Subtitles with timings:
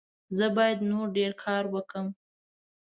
[0.37, 2.07] زه باید نور ډېر کارونه وکړم.